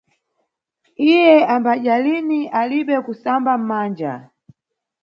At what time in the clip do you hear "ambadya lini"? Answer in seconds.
1.55-2.39